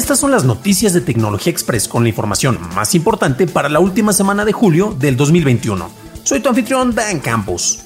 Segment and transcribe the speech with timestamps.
[0.00, 4.14] Estas son las noticias de Tecnología Express con la información más importante para la última
[4.14, 5.90] semana de julio del 2021.
[6.22, 7.80] Soy tu anfitrión Dan Campos.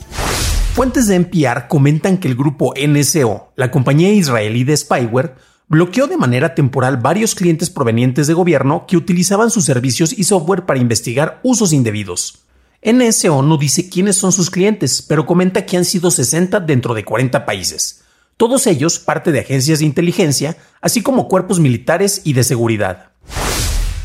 [0.75, 5.35] Fuentes de NPR comentan que el grupo NSO, la compañía israelí de spyware,
[5.67, 10.67] bloqueó de manera temporal varios clientes provenientes de gobierno que utilizaban sus servicios y software
[10.67, 12.45] para investigar usos indebidos.
[12.81, 17.05] NSO no dice quiénes son sus clientes, pero comenta que han sido 60 dentro de
[17.05, 18.04] 40 países
[18.37, 23.11] todos ellos parte de agencias de inteligencia, así como cuerpos militares y de seguridad.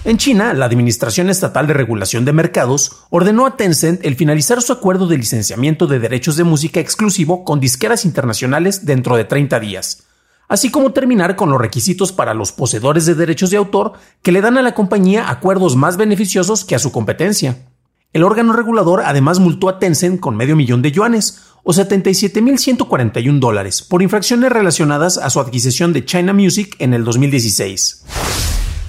[0.06, 4.72] En China, la Administración Estatal de Regulación de Mercados ordenó a Tencent el finalizar su
[4.72, 10.08] acuerdo de licenciamiento de derechos de música exclusivo con disqueras internacionales dentro de 30 días,
[10.48, 14.42] así como terminar con los requisitos para los poseedores de derechos de autor que le
[14.42, 17.69] dan a la compañía acuerdos más beneficiosos que a su competencia.
[18.12, 23.84] El órgano regulador además multó a Tencent con medio millón de yuanes, o 77.141 dólares
[23.84, 28.06] por infracciones relacionadas a su adquisición de China Music en el 2016.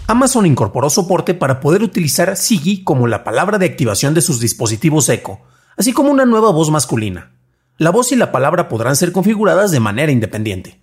[0.07, 5.11] Amazon incorporó soporte para poder utilizar Sigi como la palabra de activación de sus dispositivos
[5.11, 5.41] Echo,
[5.77, 7.33] así como una nueva voz masculina.
[7.77, 10.81] La voz y la palabra podrán ser configuradas de manera independiente.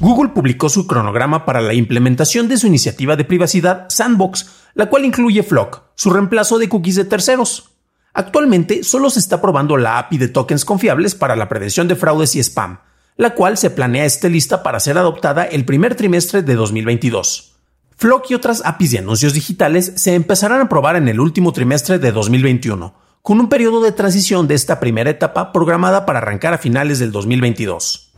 [0.00, 5.04] Google publicó su cronograma para la implementación de su iniciativa de privacidad Sandbox, la cual
[5.04, 7.70] incluye Flock, su reemplazo de cookies de terceros.
[8.14, 12.34] Actualmente solo se está probando la API de tokens confiables para la prevención de fraudes
[12.36, 12.80] y spam,
[13.16, 17.52] la cual se planea esté lista para ser adoptada el primer trimestre de 2022.
[17.96, 21.98] Flock y otras APIs de anuncios digitales se empezarán a probar en el último trimestre
[21.98, 26.58] de 2021, con un periodo de transición de esta primera etapa programada para arrancar a
[26.58, 28.12] finales del 2022.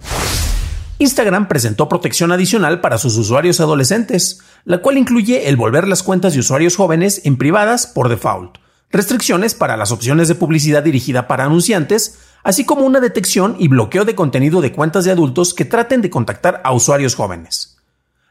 [0.98, 6.34] Instagram presentó protección adicional para sus usuarios adolescentes, la cual incluye el volver las cuentas
[6.34, 8.58] de usuarios jóvenes en privadas por default,
[8.90, 14.04] restricciones para las opciones de publicidad dirigida para anunciantes, así como una detección y bloqueo
[14.04, 17.76] de contenido de cuentas de adultos que traten de contactar a usuarios jóvenes.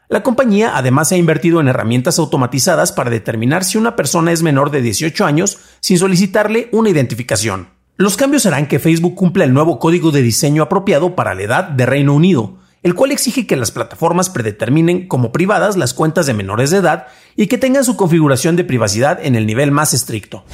[0.08, 4.70] La compañía además ha invertido en herramientas automatizadas para determinar si una persona es menor
[4.70, 7.73] de 18 años sin solicitarle una identificación.
[7.96, 11.62] Los cambios harán que Facebook cumpla el nuevo código de diseño apropiado para la edad
[11.62, 16.34] de Reino Unido, el cual exige que las plataformas predeterminen como privadas las cuentas de
[16.34, 17.06] menores de edad
[17.36, 20.44] y que tengan su configuración de privacidad en el nivel más estricto.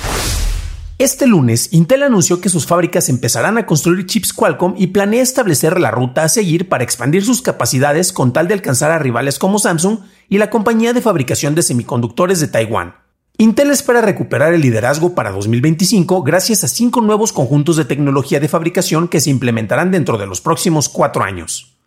[0.98, 5.80] Este lunes, Intel anunció que sus fábricas empezarán a construir chips Qualcomm y planea establecer
[5.80, 9.58] la ruta a seguir para expandir sus capacidades con tal de alcanzar a rivales como
[9.58, 12.99] Samsung y la compañía de fabricación de semiconductores de Taiwán.
[13.40, 18.48] Intel espera recuperar el liderazgo para 2025 gracias a cinco nuevos conjuntos de tecnología de
[18.48, 21.78] fabricación que se implementarán dentro de los próximos cuatro años.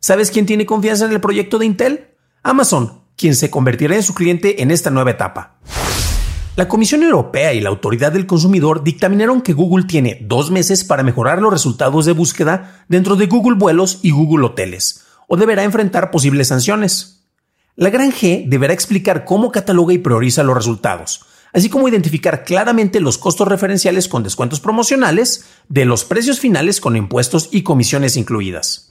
[0.00, 2.06] ¿Sabes quién tiene confianza en el proyecto de Intel?
[2.42, 5.58] Amazon, quien se convertirá en su cliente en esta nueva etapa.
[6.56, 11.02] La Comisión Europea y la Autoridad del Consumidor dictaminaron que Google tiene dos meses para
[11.02, 16.10] mejorar los resultados de búsqueda dentro de Google Vuelos y Google Hoteles, o deberá enfrentar
[16.10, 17.21] posibles sanciones.
[17.74, 21.24] La Gran G deberá explicar cómo cataloga y prioriza los resultados,
[21.54, 26.96] así como identificar claramente los costos referenciales con descuentos promocionales de los precios finales con
[26.96, 28.90] impuestos y comisiones incluidas.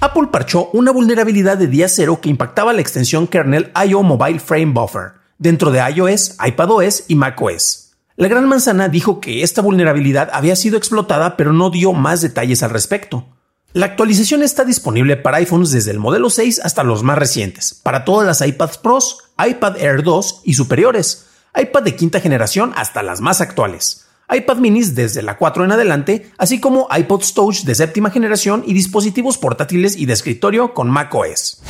[0.00, 4.72] Apple parchó una vulnerabilidad de día cero que impactaba la extensión kernel IO Mobile Frame
[4.72, 7.92] Buffer dentro de iOS, iPadOS y macOS.
[8.16, 12.62] La Gran Manzana dijo que esta vulnerabilidad había sido explotada pero no dio más detalles
[12.62, 13.26] al respecto.
[13.74, 18.04] La actualización está disponible para iPhones desde el modelo 6 hasta los más recientes, para
[18.04, 21.28] todas las iPads Pros, iPad Air 2 y superiores,
[21.58, 24.04] iPad de quinta generación hasta las más actuales.
[24.30, 28.74] iPad minis desde la 4 en adelante, así como iPod Touch de séptima generación y
[28.74, 31.62] dispositivos portátiles y de escritorio con macOS.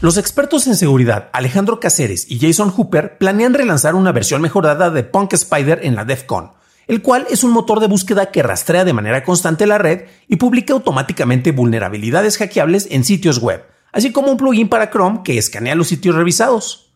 [0.00, 5.02] Los expertos en seguridad Alejandro Caceres y Jason Hooper planean relanzar una versión mejorada de
[5.02, 6.52] Punk Spider en la DEF CON,
[6.88, 10.36] el cual es un motor de búsqueda que rastrea de manera constante la red y
[10.36, 15.74] publica automáticamente vulnerabilidades hackeables en sitios web, así como un plugin para Chrome que escanea
[15.74, 16.92] los sitios revisados.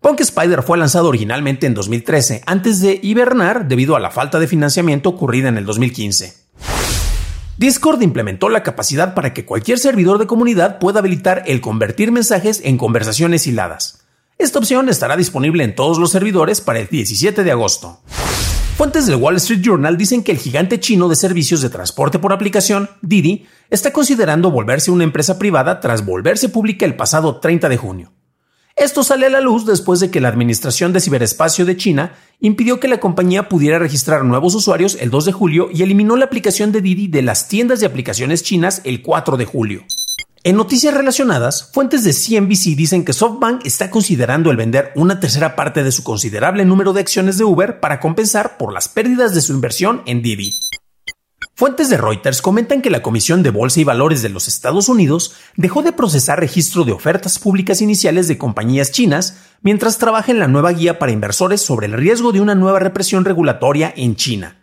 [0.00, 4.46] Punk Spider fue lanzado originalmente en 2013, antes de hibernar debido a la falta de
[4.46, 6.48] financiamiento ocurrida en el 2015.
[7.58, 12.60] Discord implementó la capacidad para que cualquier servidor de comunidad pueda habilitar el convertir mensajes
[12.64, 14.04] en conversaciones hiladas.
[14.38, 18.00] Esta opción estará disponible en todos los servidores para el 17 de agosto.
[18.78, 22.32] Fuentes del Wall Street Journal dicen que el gigante chino de servicios de transporte por
[22.32, 27.76] aplicación, Didi, está considerando volverse una empresa privada tras volverse pública el pasado 30 de
[27.76, 28.12] junio.
[28.76, 32.78] Esto sale a la luz después de que la Administración de Ciberespacio de China impidió
[32.78, 36.70] que la compañía pudiera registrar nuevos usuarios el 2 de julio y eliminó la aplicación
[36.70, 39.86] de Didi de las tiendas de aplicaciones chinas el 4 de julio.
[40.44, 45.56] En noticias relacionadas, fuentes de CNBC dicen que SoftBank está considerando el vender una tercera
[45.56, 49.40] parte de su considerable número de acciones de Uber para compensar por las pérdidas de
[49.40, 50.60] su inversión en Didi.
[51.56, 55.34] Fuentes de Reuters comentan que la Comisión de Bolsa y Valores de los Estados Unidos
[55.56, 60.46] dejó de procesar registro de ofertas públicas iniciales de compañías chinas mientras trabaja en la
[60.46, 64.57] nueva guía para inversores sobre el riesgo de una nueva represión regulatoria en China.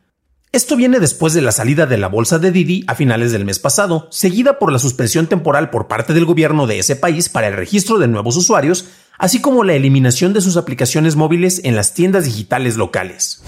[0.55, 3.59] Esto viene después de la salida de la bolsa de Didi a finales del mes
[3.59, 7.57] pasado, seguida por la suspensión temporal por parte del gobierno de ese país para el
[7.57, 8.87] registro de nuevos usuarios,
[9.17, 13.43] así como la eliminación de sus aplicaciones móviles en las tiendas digitales locales.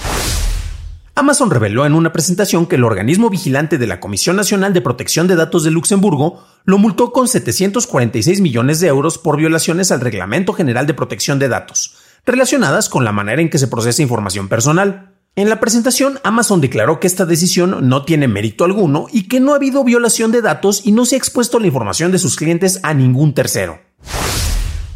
[1.15, 5.29] Amazon reveló en una presentación que el organismo vigilante de la Comisión Nacional de Protección
[5.29, 10.51] de Datos de Luxemburgo lo multó con 746 millones de euros por violaciones al Reglamento
[10.51, 11.95] General de Protección de Datos,
[12.25, 15.06] relacionadas con la manera en que se procesa información personal.
[15.37, 19.53] En la presentación, Amazon declaró que esta decisión no tiene mérito alguno y que no
[19.53, 22.79] ha habido violación de datos y no se ha expuesto la información de sus clientes
[22.81, 23.79] a ningún tercero.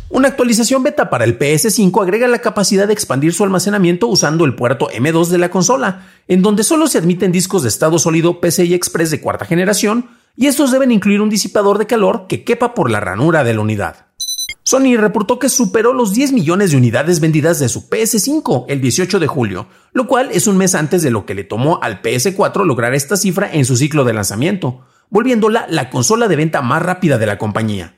[0.09, 4.55] Una actualización beta para el PS5 agrega la capacidad de expandir su almacenamiento usando el
[4.55, 8.73] puerto M2 de la consola, en donde solo se admiten discos de estado sólido PCI
[8.73, 12.89] Express de cuarta generación, y estos deben incluir un disipador de calor que quepa por
[12.89, 14.07] la ranura de la unidad.
[14.71, 19.19] Sony reportó que superó los 10 millones de unidades vendidas de su PS5 el 18
[19.19, 22.63] de julio, lo cual es un mes antes de lo que le tomó al PS4
[22.65, 24.79] lograr esta cifra en su ciclo de lanzamiento,
[25.09, 27.97] volviéndola la consola de venta más rápida de la compañía.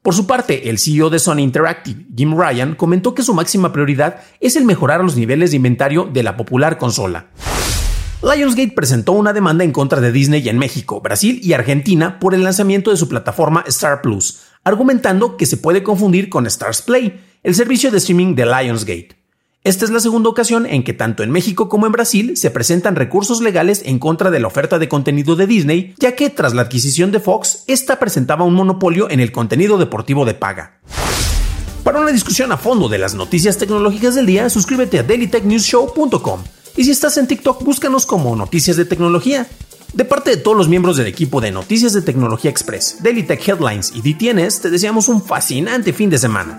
[0.00, 4.22] Por su parte, el CEO de Sony Interactive, Jim Ryan, comentó que su máxima prioridad
[4.40, 7.26] es el mejorar los niveles de inventario de la popular consola.
[8.22, 12.42] Lionsgate presentó una demanda en contra de Disney en México, Brasil y Argentina por el
[12.42, 17.54] lanzamiento de su plataforma Star Plus, argumentando que se puede confundir con Stars Play, el
[17.54, 19.10] servicio de streaming de Lionsgate.
[19.62, 22.96] Esta es la segunda ocasión en que tanto en México como en Brasil se presentan
[22.96, 26.62] recursos legales en contra de la oferta de contenido de Disney, ya que tras la
[26.62, 30.80] adquisición de Fox, esta presentaba un monopolio en el contenido deportivo de paga.
[31.84, 36.40] Para una discusión a fondo de las noticias tecnológicas del día, suscríbete a dailytechnewsshow.com.
[36.76, 39.46] Y si estás en TikTok, búscanos como Noticias de Tecnología.
[39.96, 43.48] De parte de todos los miembros del equipo de Noticias de Tecnología Express, Daily Tech
[43.48, 46.58] Headlines y DTNS, te deseamos un fascinante fin de semana.